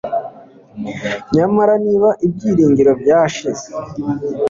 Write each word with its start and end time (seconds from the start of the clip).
nyamara 1.35 1.73
niba 1.85 2.09
ibyiringiro 2.25 2.91
byashize 3.01 3.65